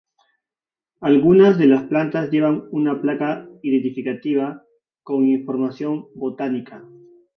Algunas 1.01 1.59
de 1.59 1.67
las 1.67 1.83
plantas 1.83 2.31
llevan 2.31 2.63
una 2.71 2.99
placa 3.03 3.47
identificativa 3.61 4.65
con 5.03 5.27
información 5.29 6.07
botánica. 6.15 6.83